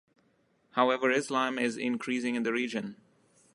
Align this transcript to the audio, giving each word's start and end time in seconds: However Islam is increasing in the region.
However 0.71 1.11
Islam 1.11 1.59
is 1.59 1.77
increasing 1.77 2.33
in 2.33 2.41
the 2.41 2.51
region. 2.51 2.95